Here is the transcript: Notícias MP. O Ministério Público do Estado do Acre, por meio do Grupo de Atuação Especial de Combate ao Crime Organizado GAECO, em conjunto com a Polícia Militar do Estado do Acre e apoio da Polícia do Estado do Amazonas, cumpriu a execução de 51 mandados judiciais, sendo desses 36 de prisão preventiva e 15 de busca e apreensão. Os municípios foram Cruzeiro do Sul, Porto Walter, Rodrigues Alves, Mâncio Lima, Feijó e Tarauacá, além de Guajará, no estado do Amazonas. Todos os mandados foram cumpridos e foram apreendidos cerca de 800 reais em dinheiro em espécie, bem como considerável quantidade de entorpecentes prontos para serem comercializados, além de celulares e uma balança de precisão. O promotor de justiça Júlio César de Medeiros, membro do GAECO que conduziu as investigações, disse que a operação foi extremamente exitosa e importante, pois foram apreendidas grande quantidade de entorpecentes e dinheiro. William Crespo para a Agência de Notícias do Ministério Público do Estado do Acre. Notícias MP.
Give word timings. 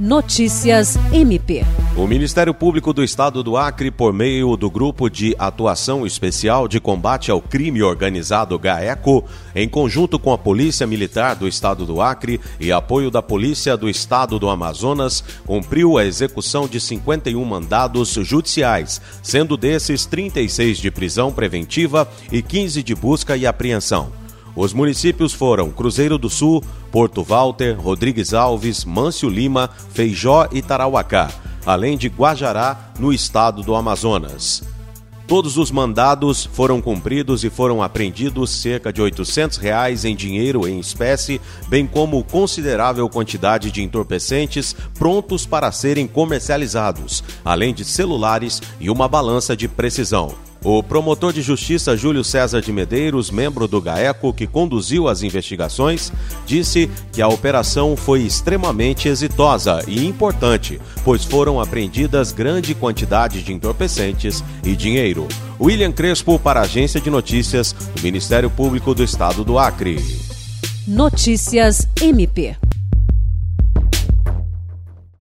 Notícias 0.00 0.96
MP. 1.12 1.62
O 1.94 2.06
Ministério 2.06 2.54
Público 2.54 2.90
do 2.90 3.04
Estado 3.04 3.42
do 3.42 3.54
Acre, 3.54 3.90
por 3.90 4.14
meio 4.14 4.56
do 4.56 4.70
Grupo 4.70 5.10
de 5.10 5.36
Atuação 5.38 6.06
Especial 6.06 6.66
de 6.66 6.80
Combate 6.80 7.30
ao 7.30 7.42
Crime 7.42 7.82
Organizado 7.82 8.58
GAECO, 8.58 9.22
em 9.54 9.68
conjunto 9.68 10.18
com 10.18 10.32
a 10.32 10.38
Polícia 10.38 10.86
Militar 10.86 11.36
do 11.36 11.46
Estado 11.46 11.84
do 11.84 12.00
Acre 12.00 12.40
e 12.58 12.72
apoio 12.72 13.10
da 13.10 13.20
Polícia 13.20 13.76
do 13.76 13.90
Estado 13.90 14.38
do 14.38 14.48
Amazonas, 14.48 15.22
cumpriu 15.44 15.98
a 15.98 16.06
execução 16.06 16.66
de 16.66 16.80
51 16.80 17.44
mandados 17.44 18.14
judiciais, 18.22 19.02
sendo 19.22 19.54
desses 19.54 20.06
36 20.06 20.78
de 20.78 20.90
prisão 20.90 21.30
preventiva 21.30 22.08
e 22.32 22.40
15 22.40 22.82
de 22.82 22.94
busca 22.94 23.36
e 23.36 23.46
apreensão. 23.46 24.18
Os 24.54 24.72
municípios 24.72 25.32
foram 25.32 25.70
Cruzeiro 25.70 26.18
do 26.18 26.28
Sul, 26.28 26.62
Porto 26.90 27.22
Walter, 27.22 27.78
Rodrigues 27.78 28.34
Alves, 28.34 28.84
Mâncio 28.84 29.28
Lima, 29.28 29.70
Feijó 29.92 30.48
e 30.52 30.60
Tarauacá, 30.60 31.30
além 31.64 31.96
de 31.96 32.08
Guajará, 32.08 32.92
no 32.98 33.12
estado 33.12 33.62
do 33.62 33.74
Amazonas. 33.74 34.62
Todos 35.30 35.56
os 35.56 35.70
mandados 35.70 36.44
foram 36.44 36.82
cumpridos 36.82 37.44
e 37.44 37.50
foram 37.50 37.80
apreendidos 37.80 38.50
cerca 38.50 38.92
de 38.92 39.00
800 39.00 39.58
reais 39.58 40.04
em 40.04 40.16
dinheiro 40.16 40.66
em 40.66 40.80
espécie, 40.80 41.40
bem 41.68 41.86
como 41.86 42.24
considerável 42.24 43.08
quantidade 43.08 43.70
de 43.70 43.80
entorpecentes 43.80 44.74
prontos 44.98 45.46
para 45.46 45.70
serem 45.70 46.08
comercializados, 46.08 47.22
além 47.44 47.72
de 47.72 47.84
celulares 47.84 48.60
e 48.80 48.90
uma 48.90 49.06
balança 49.06 49.56
de 49.56 49.68
precisão. 49.68 50.34
O 50.62 50.82
promotor 50.82 51.32
de 51.32 51.40
justiça 51.40 51.96
Júlio 51.96 52.22
César 52.22 52.60
de 52.60 52.70
Medeiros, 52.70 53.30
membro 53.30 53.66
do 53.66 53.80
GAECO 53.80 54.32
que 54.32 54.46
conduziu 54.46 55.08
as 55.08 55.22
investigações, 55.22 56.12
disse 56.44 56.90
que 57.12 57.22
a 57.22 57.28
operação 57.28 57.96
foi 57.96 58.20
extremamente 58.20 59.08
exitosa 59.08 59.82
e 59.88 60.06
importante, 60.06 60.78
pois 61.02 61.24
foram 61.24 61.58
apreendidas 61.58 62.30
grande 62.30 62.74
quantidade 62.74 63.42
de 63.42 63.52
entorpecentes 63.54 64.44
e 64.62 64.76
dinheiro. 64.76 65.26
William 65.58 65.92
Crespo 65.92 66.38
para 66.38 66.60
a 66.60 66.64
Agência 66.64 67.00
de 67.00 67.08
Notícias 67.08 67.72
do 67.72 68.02
Ministério 68.02 68.50
Público 68.50 68.94
do 68.94 69.02
Estado 69.02 69.42
do 69.42 69.58
Acre. 69.58 69.98
Notícias 70.86 71.88
MP. 72.02 72.56